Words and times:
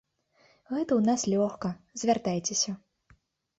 Гэта 0.71 0.85
ў 0.95 1.01
нас 1.09 1.27
лёгка, 1.35 1.69
звяртайцеся. 2.05 2.71